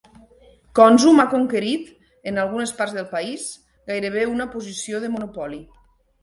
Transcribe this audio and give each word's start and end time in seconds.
Konzum 0.77 1.19
ha 1.23 1.25
conquerit, 1.33 1.91
en 2.31 2.39
algunes 2.45 2.73
parts 2.79 2.95
del 3.01 3.05
país, 3.13 3.45
gairebé 3.93 4.25
una 4.33 4.49
posició 4.57 5.03
de 5.05 5.13
monopoli. 5.19 5.63